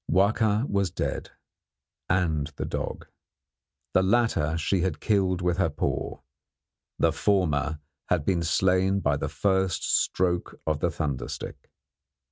[0.11, 1.29] Wahka was dead,
[2.09, 3.05] and the dog.
[3.93, 6.21] The latter she had killed with her paw;
[6.97, 11.69] the former had been slain by the first stroke of the thunder stick.